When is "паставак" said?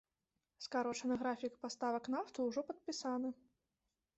1.65-2.09